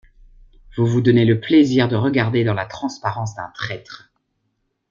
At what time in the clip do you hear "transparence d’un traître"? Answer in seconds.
2.65-4.11